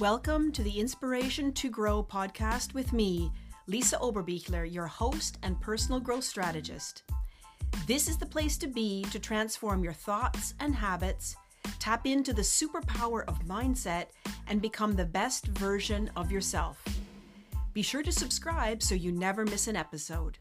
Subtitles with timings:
[0.00, 3.32] Welcome to the Inspiration to Grow podcast with me,
[3.66, 7.02] Lisa Oberbichler, your host and personal growth strategist.
[7.88, 11.34] This is the place to be to transform your thoughts and habits,
[11.80, 14.06] tap into the superpower of mindset,
[14.46, 16.80] and become the best version of yourself.
[17.72, 20.38] Be sure to subscribe so you never miss an episode.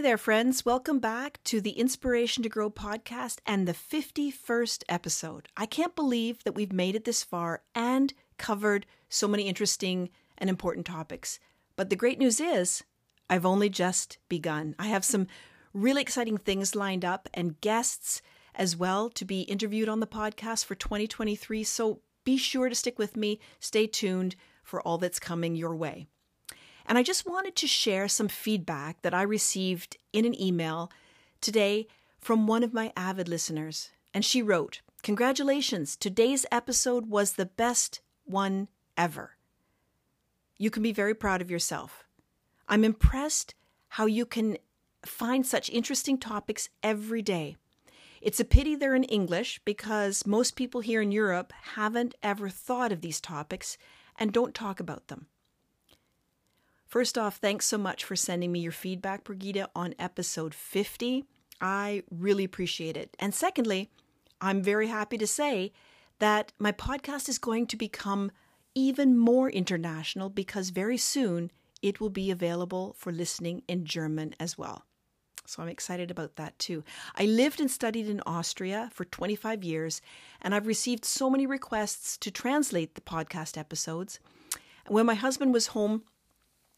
[0.00, 0.64] Hey there, friends.
[0.64, 5.48] Welcome back to the Inspiration to Grow podcast and the 51st episode.
[5.58, 10.08] I can't believe that we've made it this far and covered so many interesting
[10.38, 11.38] and important topics.
[11.76, 12.82] But the great news is,
[13.28, 14.74] I've only just begun.
[14.78, 15.26] I have some
[15.74, 18.22] really exciting things lined up and guests
[18.54, 21.62] as well to be interviewed on the podcast for 2023.
[21.62, 23.38] So be sure to stick with me.
[23.58, 26.06] Stay tuned for all that's coming your way.
[26.90, 30.90] And I just wanted to share some feedback that I received in an email
[31.40, 31.86] today
[32.18, 33.90] from one of my avid listeners.
[34.12, 38.66] And she wrote, Congratulations, today's episode was the best one
[38.96, 39.36] ever.
[40.58, 42.08] You can be very proud of yourself.
[42.68, 43.54] I'm impressed
[43.90, 44.58] how you can
[45.06, 47.56] find such interesting topics every day.
[48.20, 52.90] It's a pity they're in English because most people here in Europe haven't ever thought
[52.90, 53.78] of these topics
[54.18, 55.28] and don't talk about them.
[56.90, 61.24] First off, thanks so much for sending me your feedback, Brigida, on episode 50.
[61.60, 63.16] I really appreciate it.
[63.20, 63.90] And secondly,
[64.40, 65.70] I'm very happy to say
[66.18, 68.32] that my podcast is going to become
[68.74, 74.58] even more international because very soon it will be available for listening in German as
[74.58, 74.84] well.
[75.46, 76.82] So I'm excited about that too.
[77.14, 80.02] I lived and studied in Austria for 25 years,
[80.42, 84.18] and I've received so many requests to translate the podcast episodes.
[84.88, 86.02] When my husband was home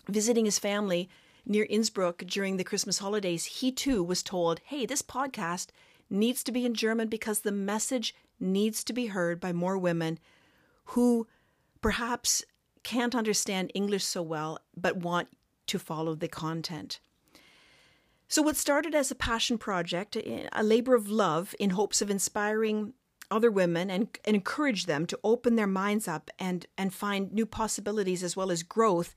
[0.08, 1.08] visiting his family
[1.44, 5.68] near Innsbruck during the Christmas holidays, he too was told, hey, this podcast
[6.08, 10.18] needs to be in German because the message needs to be heard by more women
[10.86, 11.26] who
[11.80, 12.44] perhaps
[12.82, 15.28] can't understand English so well but want
[15.66, 17.00] to follow the content.
[18.28, 22.94] So, what started as a passion project, a labor of love in hopes of inspiring
[23.30, 27.46] other women and, and encourage them to open their minds up and, and find new
[27.46, 29.14] possibilities as well as growth,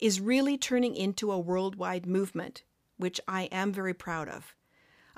[0.00, 2.62] is really turning into a worldwide movement,
[2.96, 4.54] which I am very proud of.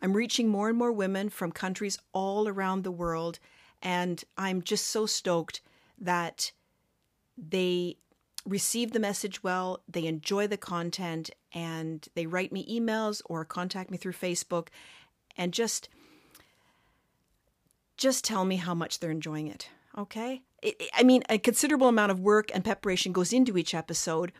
[0.00, 3.38] I'm reaching more and more women from countries all around the world,
[3.82, 5.60] and I'm just so stoked
[5.98, 6.52] that
[7.36, 7.96] they
[8.46, 13.90] receive the message well, they enjoy the content, and they write me emails or contact
[13.90, 14.68] me through Facebook
[15.36, 15.88] and just
[17.96, 19.68] just tell me how much they're enjoying it.
[19.96, 20.42] Okay?
[20.94, 24.32] I mean, a considerable amount of work and preparation goes into each episode,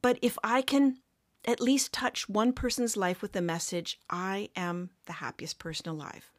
[0.00, 0.98] but if I can
[1.44, 6.30] at least touch one person's life with a message, I am the happiest person alive.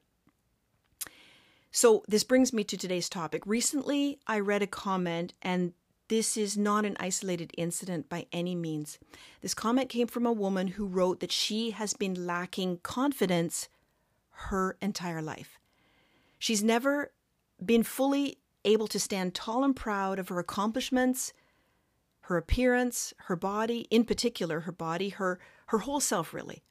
[1.71, 3.43] So, this brings me to today's topic.
[3.45, 5.73] Recently, I read a comment, and
[6.07, 8.97] this is not an isolated incident by any means.
[9.41, 13.67] This comment came from a woman who wrote that she has been lacking confidence
[14.29, 15.59] her entire life.
[16.39, 17.11] She's never
[17.63, 21.33] been fully able to stand tall and proud of her accomplishments,
[22.27, 26.63] her appearance, her body, in particular her body, her her whole self really.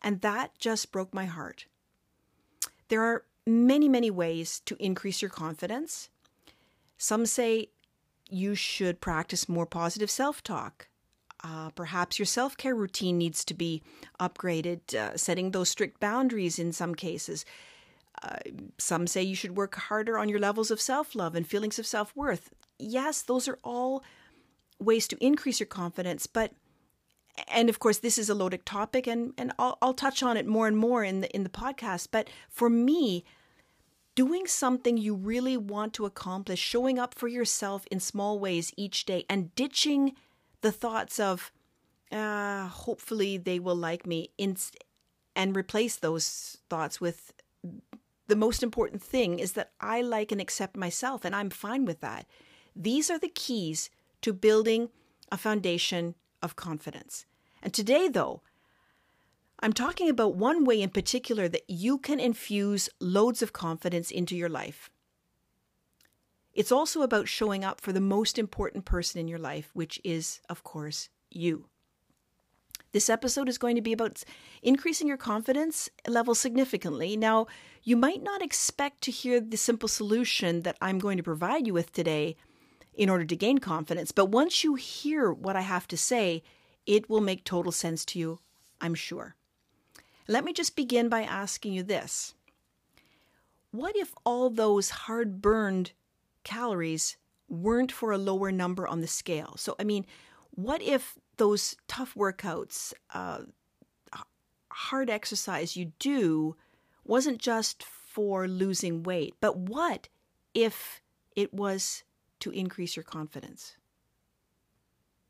[0.00, 1.66] And that just broke my heart.
[2.88, 6.08] There are many, many ways to increase your confidence.
[6.96, 7.68] Some say
[8.30, 10.88] you should practice more positive self-talk.
[11.42, 13.82] Uh, perhaps your self care routine needs to be
[14.18, 17.44] upgraded, uh, setting those strict boundaries in some cases.
[18.22, 18.38] Uh,
[18.78, 21.86] some say you should work harder on your levels of self love and feelings of
[21.86, 22.48] self worth.
[22.78, 24.02] Yes, those are all
[24.78, 26.52] ways to increase your confidence, but
[27.48, 30.46] and of course this is a loaded topic and and I'll, I'll touch on it
[30.46, 33.24] more and more in the in the podcast but for me
[34.14, 39.04] doing something you really want to accomplish showing up for yourself in small ways each
[39.04, 40.14] day and ditching
[40.60, 41.50] the thoughts of
[42.12, 44.56] uh, hopefully they will like me in,
[45.34, 47.32] and replace those thoughts with
[48.28, 52.00] the most important thing is that I like and accept myself and I'm fine with
[52.00, 52.26] that.
[52.76, 53.90] These are the keys
[54.24, 54.88] to building
[55.30, 57.26] a foundation of confidence.
[57.62, 58.40] And today, though,
[59.60, 64.34] I'm talking about one way in particular that you can infuse loads of confidence into
[64.34, 64.90] your life.
[66.54, 70.40] It's also about showing up for the most important person in your life, which is,
[70.48, 71.66] of course, you.
[72.92, 74.22] This episode is going to be about
[74.62, 77.14] increasing your confidence level significantly.
[77.14, 77.46] Now,
[77.82, 81.74] you might not expect to hear the simple solution that I'm going to provide you
[81.74, 82.36] with today
[82.96, 84.12] in order to gain confidence.
[84.12, 86.42] But once you hear what I have to say,
[86.86, 88.40] it will make total sense to you,
[88.80, 89.36] I'm sure.
[90.28, 92.34] Let me just begin by asking you this
[93.70, 95.92] what if all those hard burned
[96.44, 97.16] calories
[97.48, 99.54] weren't for a lower number on the scale?
[99.56, 100.06] So, I mean,
[100.52, 103.40] what if those tough workouts, uh,
[104.70, 106.54] hard exercise you do
[107.04, 110.08] wasn't just for losing weight, but what
[110.54, 111.02] if
[111.34, 112.04] it was
[112.44, 113.76] to increase your confidence?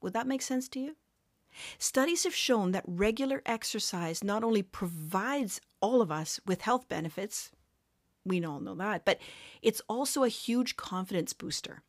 [0.00, 0.96] Would that make sense to you?
[1.78, 7.52] Studies have shown that regular exercise not only provides all of us with health benefits,
[8.24, 9.20] we all know that, but
[9.62, 11.82] it's also a huge confidence booster.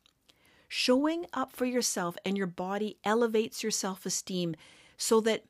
[0.68, 4.54] Showing up for yourself and your body elevates your self esteem
[4.96, 5.42] so that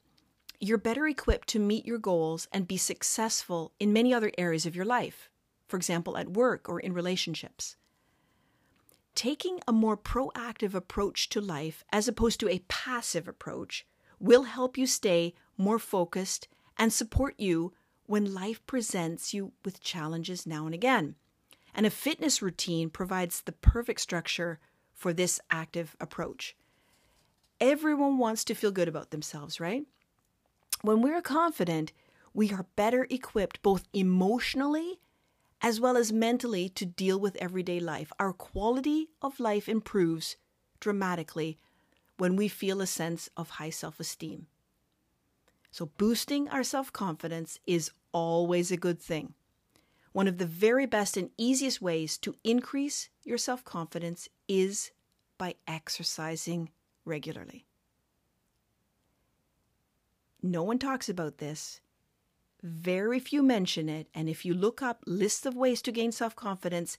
[0.58, 4.74] you're better equipped to meet your goals and be successful in many other areas of
[4.74, 5.28] your life,
[5.68, 7.76] for example, at work or in relationships.
[9.16, 13.86] Taking a more proactive approach to life as opposed to a passive approach
[14.20, 17.72] will help you stay more focused and support you
[18.04, 21.14] when life presents you with challenges now and again.
[21.74, 24.60] And a fitness routine provides the perfect structure
[24.92, 26.54] for this active approach.
[27.58, 29.84] Everyone wants to feel good about themselves, right?
[30.82, 31.94] When we're confident,
[32.34, 35.00] we are better equipped both emotionally
[35.66, 38.12] as well as mentally to deal with everyday life.
[38.20, 40.36] Our quality of life improves
[40.78, 41.58] dramatically
[42.18, 44.46] when we feel a sense of high self esteem.
[45.72, 49.34] So, boosting our self confidence is always a good thing.
[50.12, 54.92] One of the very best and easiest ways to increase your self confidence is
[55.36, 56.70] by exercising
[57.04, 57.66] regularly.
[60.40, 61.80] No one talks about this,
[62.66, 66.34] very few mention it, and if you look up lists of ways to gain self
[66.34, 66.98] confidence,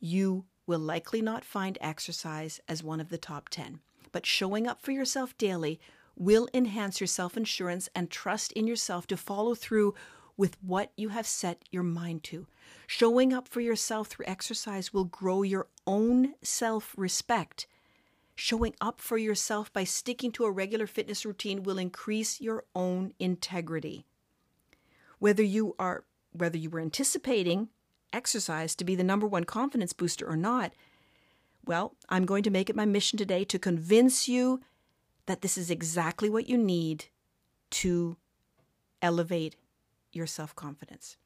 [0.00, 3.80] you will likely not find exercise as one of the top 10.
[4.12, 5.80] But showing up for yourself daily
[6.16, 9.94] will enhance your self assurance and trust in yourself to follow through
[10.36, 12.46] with what you have set your mind to.
[12.86, 17.66] Showing up for yourself through exercise will grow your own self respect.
[18.34, 23.12] Showing up for yourself by sticking to a regular fitness routine will increase your own
[23.18, 24.06] integrity
[25.18, 27.68] whether you are whether you were anticipating
[28.12, 30.72] exercise to be the number one confidence booster or not,
[31.64, 34.60] well, I'm going to make it my mission today to convince you
[35.26, 37.06] that this is exactly what you need
[37.70, 38.16] to
[39.02, 39.56] elevate
[40.12, 41.16] your self confidence.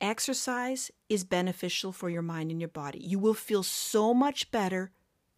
[0.00, 2.98] Exercise is beneficial for your mind and your body.
[2.98, 4.90] You will feel so much better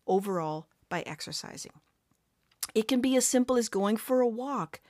[0.07, 1.73] overall by exercising.
[2.75, 4.81] It can be as simple as going for a walk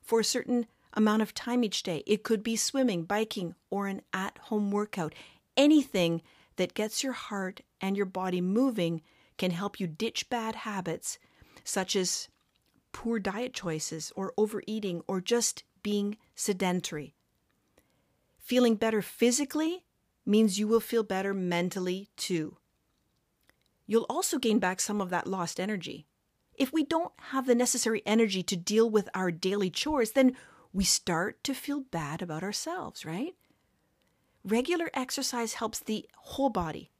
[0.00, 2.02] for a certain amount of time each day.
[2.06, 5.14] It could be swimming, biking, or an at home workout.
[5.56, 6.22] Anything
[6.56, 9.02] that gets your heart and your body moving
[9.38, 11.18] can help you ditch bad habits
[11.64, 12.28] such as
[12.92, 17.14] poor diet choices or overeating or just being sedentary.
[18.38, 19.84] Feeling better physically
[20.24, 22.56] means you will feel better mentally too.
[23.86, 26.06] You'll also gain back some of that lost energy.
[26.54, 30.36] If we don't have the necessary energy to deal with our daily chores, then
[30.76, 33.34] we start to feel bad about ourselves, right?
[34.44, 36.90] Regular exercise helps the whole body,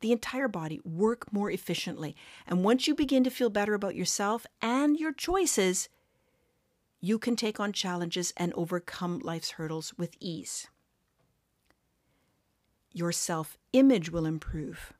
[0.00, 2.14] the entire body, work more efficiently.
[2.46, 5.88] And once you begin to feel better about yourself and your choices,
[7.00, 10.66] you can take on challenges and overcome life's hurdles with ease.
[12.92, 14.92] Your self image will improve.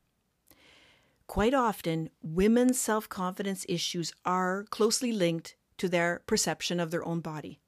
[1.26, 7.20] Quite often, women's self confidence issues are closely linked to their perception of their own
[7.20, 7.58] body.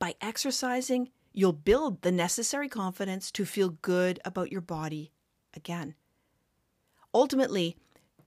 [0.00, 5.12] By exercising, you'll build the necessary confidence to feel good about your body
[5.54, 5.94] again.
[7.14, 7.76] Ultimately,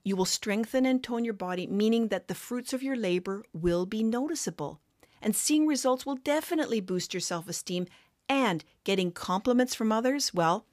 [0.04, 3.86] you will strengthen and tone your body, meaning that the fruits of your labor will
[3.86, 4.80] be noticeable.
[5.20, 7.86] And seeing results will definitely boost your self esteem.
[8.28, 10.66] And getting compliments from others, well,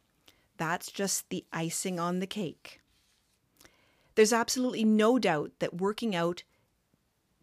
[0.58, 2.80] that's just the icing on the cake.
[4.16, 6.44] There's absolutely no doubt that working out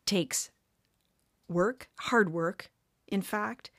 [0.07, 0.51] takes
[1.49, 2.71] work, hard work,
[3.09, 3.71] in fact.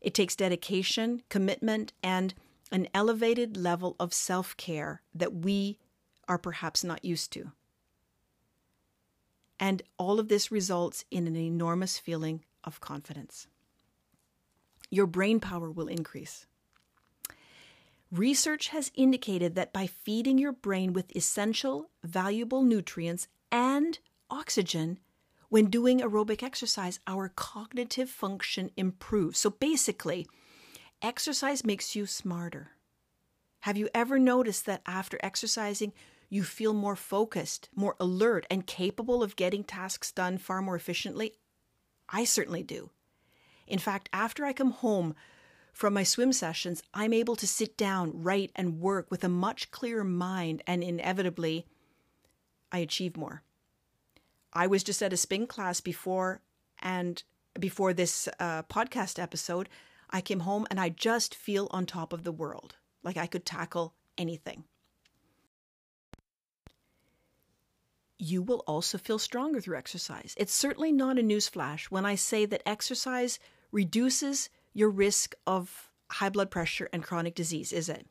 [0.00, 2.34] It takes dedication, commitment, and
[2.70, 5.78] an elevated level of self care that we
[6.28, 7.52] are perhaps not used to.
[9.60, 13.46] And all of this results in an enormous feeling of confidence.
[14.90, 16.46] Your brain power will increase.
[18.10, 23.98] Research has indicated that by feeding your brain with essential, valuable nutrients and
[24.30, 24.98] oxygen,
[25.52, 29.38] when doing aerobic exercise, our cognitive function improves.
[29.38, 30.26] So basically,
[31.02, 32.70] exercise makes you smarter.
[33.60, 35.92] Have you ever noticed that after exercising,
[36.30, 41.34] you feel more focused, more alert, and capable of getting tasks done far more efficiently?
[42.08, 42.88] I certainly do.
[43.66, 45.14] In fact, after I come home
[45.74, 49.70] from my swim sessions, I'm able to sit down, write, and work with a much
[49.70, 51.66] clearer mind, and inevitably,
[52.72, 53.42] I achieve more.
[54.52, 56.42] I was just at a spin class before
[56.80, 57.22] and
[57.58, 59.68] before this uh, podcast episode.
[60.10, 63.46] I came home and I just feel on top of the world, like I could
[63.46, 64.64] tackle anything.
[68.18, 70.34] You will also feel stronger through exercise.
[70.36, 73.38] It's certainly not a newsflash when I say that exercise
[73.72, 78.06] reduces your risk of high blood pressure and chronic disease, is it?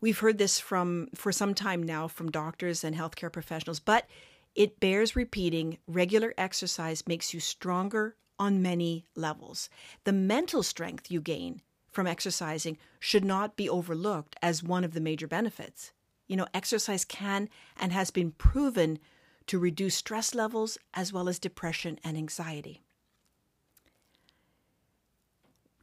[0.00, 4.06] We've heard this from for some time now from doctors and healthcare professionals, but
[4.54, 5.78] it bears repeating.
[5.86, 9.68] Regular exercise makes you stronger on many levels.
[10.04, 15.00] The mental strength you gain from exercising should not be overlooked as one of the
[15.00, 15.92] major benefits.
[16.26, 18.98] You know, exercise can and has been proven
[19.46, 22.82] to reduce stress levels as well as depression and anxiety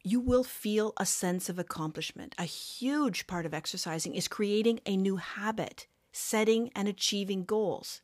[0.04, 2.34] you will feel a sense of accomplishment.
[2.38, 8.02] A huge part of exercising is creating a new habit, setting and achieving goals.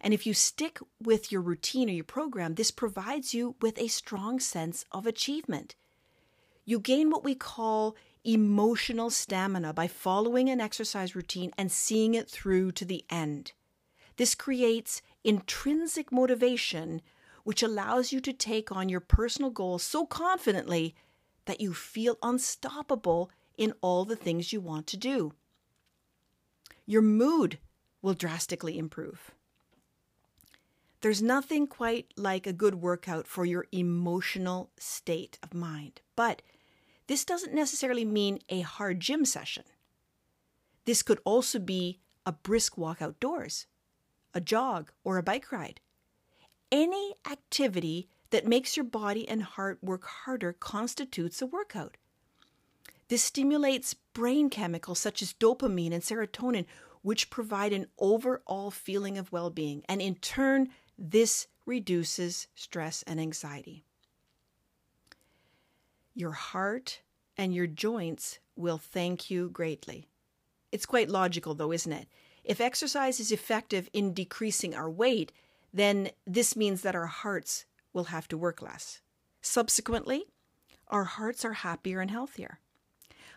[0.00, 3.88] And if you stick with your routine or your program, this provides you with a
[3.88, 5.74] strong sense of achievement.
[6.64, 12.28] You gain what we call emotional stamina by following an exercise routine and seeing it
[12.28, 13.52] through to the end.
[14.16, 17.00] This creates intrinsic motivation,
[17.44, 20.94] which allows you to take on your personal goals so confidently
[21.46, 25.32] that you feel unstoppable in all the things you want to do.
[26.86, 27.58] Your mood
[28.02, 29.32] will drastically improve.
[31.00, 36.42] There's nothing quite like a good workout for your emotional state of mind, but
[37.06, 39.64] this doesn't necessarily mean a hard gym session.
[40.84, 43.66] This could also be a brisk walk outdoors,
[44.34, 45.80] a jog, or a bike ride.
[46.70, 51.96] Any activity that makes your body and heart work harder constitutes a workout.
[53.08, 56.66] This stimulates brain chemicals such as dopamine and serotonin,
[57.02, 60.68] which provide an overall feeling of well being, and in turn,
[61.00, 63.84] this reduces stress and anxiety.
[66.14, 67.00] Your heart
[67.38, 70.06] and your joints will thank you greatly.
[70.70, 72.06] It's quite logical, though, isn't it?
[72.44, 75.32] If exercise is effective in decreasing our weight,
[75.72, 79.00] then this means that our hearts will have to work less.
[79.40, 80.24] Subsequently,
[80.88, 82.58] our hearts are happier and healthier.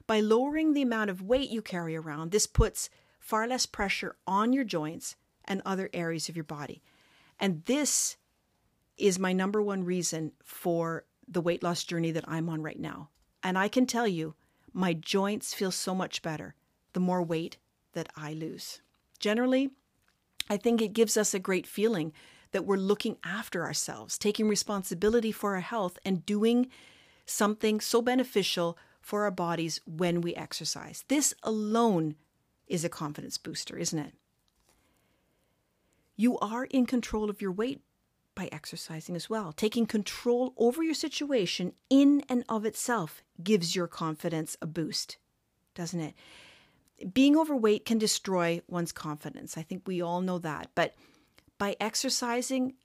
[0.05, 2.89] By lowering the amount of weight you carry around, this puts
[3.19, 5.15] far less pressure on your joints
[5.45, 6.81] and other areas of your body.
[7.43, 8.15] And this
[8.95, 13.09] is my number one reason for the weight loss journey that I'm on right now.
[13.43, 14.35] And I can tell you,
[14.71, 16.55] my joints feel so much better
[16.93, 17.57] the more weight
[17.91, 18.79] that I lose.
[19.19, 19.71] Generally,
[20.49, 22.13] I think it gives us a great feeling
[22.53, 26.69] that we're looking after ourselves, taking responsibility for our health, and doing
[27.25, 31.03] something so beneficial for our bodies when we exercise.
[31.09, 32.15] This alone
[32.67, 34.13] is a confidence booster, isn't it?
[36.15, 37.81] You are in control of your weight
[38.35, 39.51] by exercising as well.
[39.51, 45.17] Taking control over your situation in and of itself gives your confidence a boost,
[45.75, 46.15] doesn't it?
[47.13, 49.57] Being overweight can destroy one's confidence.
[49.57, 50.69] I think we all know that.
[50.75, 50.93] But
[51.57, 52.75] by exercising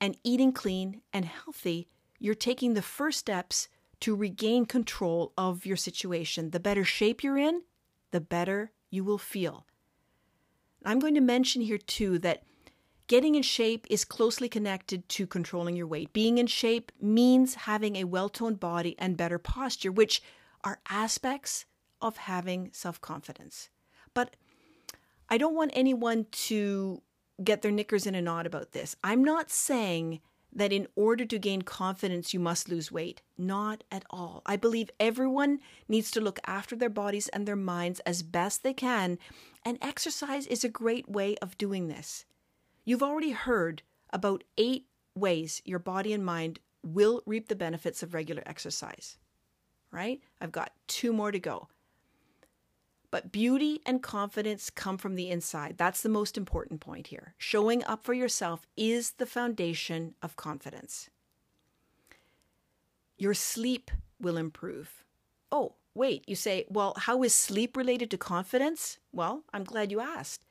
[0.00, 3.68] and eating clean and healthy, you're taking the first steps
[4.00, 6.50] to regain control of your situation.
[6.50, 7.62] The better shape you're in,
[8.10, 9.66] the better you will feel.
[10.84, 12.42] I'm going to mention here too that
[13.10, 16.12] getting in shape is closely connected to controlling your weight.
[16.12, 20.22] Being in shape means having a well toned body and better posture, which
[20.62, 21.64] are aspects
[22.00, 23.68] of having self confidence.
[24.14, 24.36] But
[25.28, 27.02] I don't want anyone to
[27.42, 28.94] get their knickers in a knot about this.
[29.02, 30.20] I'm not saying
[30.52, 33.22] that in order to gain confidence, you must lose weight.
[33.36, 34.40] Not at all.
[34.46, 38.74] I believe everyone needs to look after their bodies and their minds as best they
[38.74, 39.18] can,
[39.64, 42.24] and exercise is a great way of doing this.
[42.90, 43.82] You've already heard
[44.12, 49.16] about eight ways your body and mind will reap the benefits of regular exercise,
[49.92, 50.20] right?
[50.40, 51.68] I've got two more to go.
[53.12, 55.78] But beauty and confidence come from the inside.
[55.78, 57.36] That's the most important point here.
[57.38, 61.10] Showing up for yourself is the foundation of confidence.
[63.18, 65.04] Your sleep will improve.
[65.52, 68.98] Oh, wait, you say, well, how is sleep related to confidence?
[69.12, 70.44] Well, I'm glad you asked.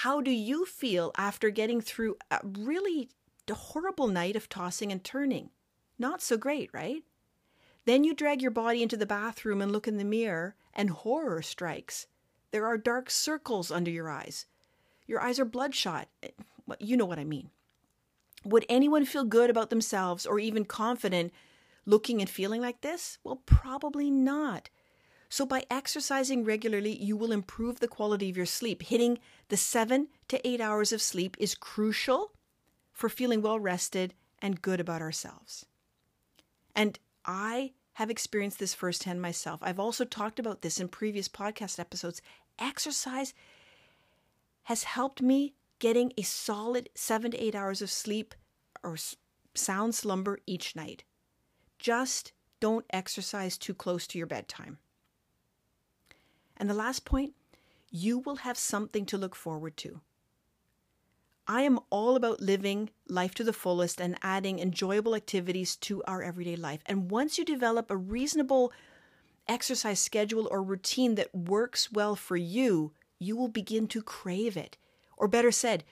[0.00, 3.08] How do you feel after getting through a really
[3.50, 5.48] horrible night of tossing and turning?
[5.98, 7.02] Not so great, right?
[7.86, 11.40] Then you drag your body into the bathroom and look in the mirror and horror
[11.40, 12.08] strikes.
[12.50, 14.44] There are dark circles under your eyes.
[15.06, 16.08] Your eyes are bloodshot.
[16.22, 16.28] Eh,
[16.78, 17.48] you know what I mean.
[18.44, 21.32] Would anyone feel good about themselves or even confident
[21.86, 23.16] looking and feeling like this?
[23.24, 24.68] Well, probably not.
[25.28, 28.82] So, by exercising regularly, you will improve the quality of your sleep.
[28.82, 29.18] Hitting
[29.48, 32.32] the seven to eight hours of sleep is crucial
[32.92, 35.66] for feeling well rested and good about ourselves.
[36.74, 39.60] And I have experienced this firsthand myself.
[39.62, 42.20] I've also talked about this in previous podcast episodes.
[42.58, 43.34] Exercise
[44.64, 48.34] has helped me getting a solid seven to eight hours of sleep
[48.82, 48.96] or
[49.54, 51.04] sound slumber each night.
[51.78, 54.78] Just don't exercise too close to your bedtime.
[56.56, 57.34] And the last point
[57.90, 60.00] you will have something to look forward to.
[61.48, 66.22] I am all about living life to the fullest and adding enjoyable activities to our
[66.22, 66.80] everyday life.
[66.86, 68.72] And once you develop a reasonable
[69.46, 74.76] exercise schedule or routine that works well for you, you will begin to crave it.
[75.16, 75.84] Or better said,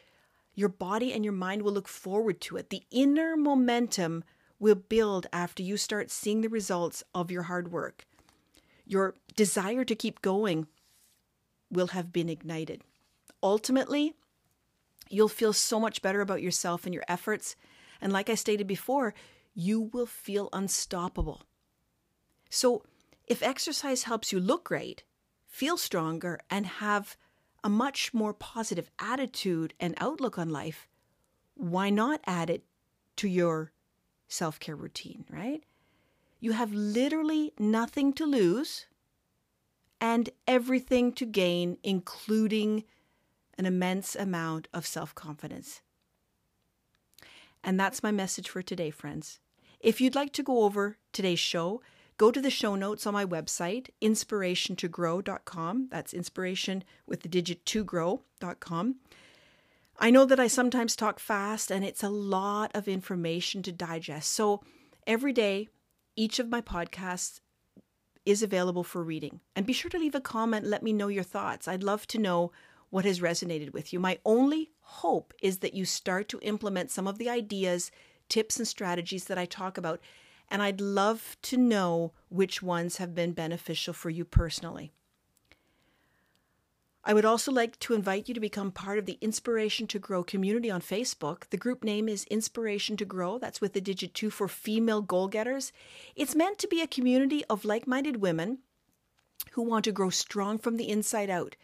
[0.57, 2.71] your body and your mind will look forward to it.
[2.71, 4.25] The inner momentum
[4.59, 8.07] will build after you start seeing the results of your hard work.
[8.87, 10.67] Your desire to keep going
[11.71, 12.83] will have been ignited.
[13.43, 14.15] Ultimately,
[15.11, 17.57] You'll feel so much better about yourself and your efforts.
[18.01, 19.15] And like I stated before,
[19.55, 21.45] you will feel unstoppable.
[22.51, 22.83] So,
[23.27, 25.05] if exercise helps you look great,
[25.47, 27.17] feel stronger, and have
[27.63, 30.87] a much more positive attitude and outlook on life,
[31.55, 32.65] why not add it
[33.17, 33.73] to your
[34.29, 35.63] self care routine, right?
[36.45, 38.85] You have literally nothing to lose
[39.99, 42.85] and everything to gain, including
[43.57, 45.81] an immense amount of self confidence.
[47.63, 49.41] And that's my message for today, friends.
[49.81, 51.81] If you'd like to go over today's show,
[52.19, 55.89] go to the show notes on my website, inspirationtogrow.com.
[55.91, 58.97] That's inspiration with the digit to grow.com.
[59.99, 64.31] I know that I sometimes talk fast and it's a lot of information to digest.
[64.31, 64.63] So
[65.07, 65.71] every day,
[66.17, 67.41] each of my podcasts
[68.25, 69.41] is available for reading.
[69.55, 71.69] And be sure to leave a comment, let me know your thoughts.
[71.69, 72.53] I'd love to know
[72.91, 73.99] what has resonated with you.
[73.99, 77.91] My only hope is that you start to implement some of the ideas,
[78.29, 80.01] tips, and strategies that I talk about.
[80.49, 84.93] And I'd love to know which ones have been beneficial for you personally.
[87.05, 90.25] I would also like to invite you to become part of the Inspiration to Grow
[90.25, 91.49] community on Facebook.
[91.51, 93.39] The group name is Inspiration to Grow.
[93.39, 95.71] That's with the digit two for female goal getters.
[96.17, 98.59] It's meant to be a community of like minded women
[99.53, 101.57] who want to grow strong from the inside out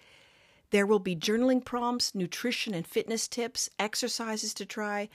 [0.71, 5.09] there will be journaling prompts, nutrition and fitness tips, exercises to try,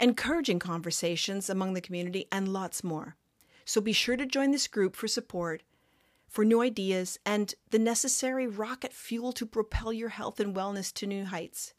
[0.00, 3.16] encouraging conversations among the community, and lots more.
[3.64, 5.62] So be sure to join this group for support,
[6.36, 11.06] for new ideas, and the necessary rocket fuel to propel your health and wellness to
[11.06, 11.72] new heights.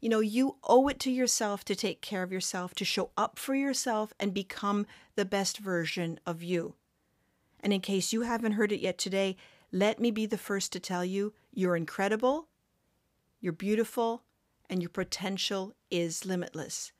[0.00, 3.38] You know, you owe it to yourself to take care of yourself, to show up
[3.38, 6.74] for yourself, and become the best version of you.
[7.60, 9.34] And in case you haven't heard it yet today,
[9.72, 12.48] let me be the first to tell you you're incredible
[13.40, 14.24] you're beautiful,
[14.68, 16.92] and your potential is limitless.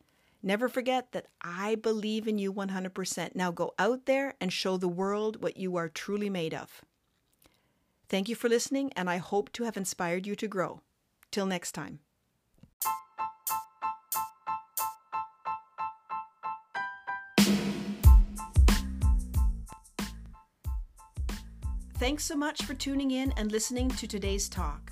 [0.43, 3.35] Never forget that I believe in you 100%.
[3.35, 6.83] Now go out there and show the world what you are truly made of.
[8.13, 10.83] Thank you for listening, and I hope to have inspired you to grow.
[11.31, 12.01] Till next time.
[21.97, 24.91] Thanks so much for tuning in and listening to today's talk.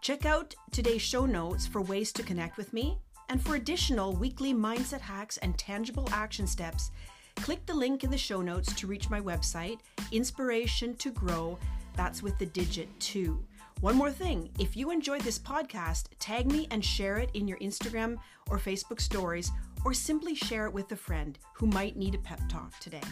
[0.00, 2.96] Check out today's show notes for ways to connect with me.
[3.28, 6.92] And for additional weekly mindset hacks and tangible action steps,
[7.34, 9.80] click the link in the show notes to reach my website,
[10.12, 11.58] Inspiration to Grow.
[11.96, 13.42] That's with the digit two.
[13.80, 17.58] One more thing if you enjoyed this podcast, tag me and share it in your
[17.58, 18.16] Instagram
[18.50, 19.50] or Facebook stories,
[19.84, 23.02] or simply share it with a friend who might need a pep talk today.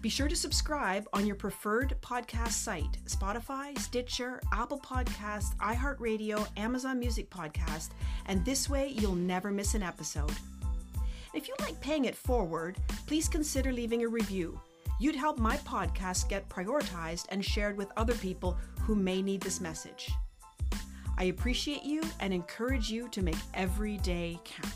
[0.00, 6.98] Be sure to subscribe on your preferred podcast site Spotify, Stitcher, Apple Podcast, iHeartRadio, Amazon
[6.98, 7.90] Music Podcast,
[8.26, 10.32] and this way you'll never miss an episode.
[11.34, 14.60] If you like paying it forward, please consider leaving a review.
[15.00, 19.60] You'd help my podcast get prioritized and shared with other people who may need this
[19.60, 20.10] message.
[21.16, 24.74] I appreciate you and encourage you to make every day count.